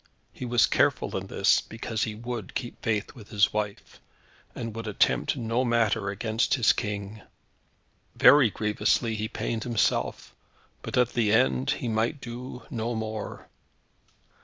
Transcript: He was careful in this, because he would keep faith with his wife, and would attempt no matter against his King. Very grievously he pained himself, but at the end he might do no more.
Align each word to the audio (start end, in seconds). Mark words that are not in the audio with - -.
He 0.33 0.45
was 0.45 0.65
careful 0.65 1.15
in 1.15 1.27
this, 1.27 1.61
because 1.61 2.05
he 2.05 2.15
would 2.15 2.55
keep 2.55 2.81
faith 2.81 3.13
with 3.13 3.29
his 3.29 3.53
wife, 3.53 3.99
and 4.55 4.75
would 4.75 4.87
attempt 4.87 5.37
no 5.37 5.63
matter 5.63 6.09
against 6.09 6.55
his 6.55 6.73
King. 6.73 7.21
Very 8.15 8.49
grievously 8.49 9.13
he 9.13 9.27
pained 9.27 9.63
himself, 9.63 10.33
but 10.81 10.97
at 10.97 11.09
the 11.09 11.31
end 11.31 11.69
he 11.69 11.87
might 11.87 12.19
do 12.19 12.63
no 12.71 12.95
more. 12.95 13.47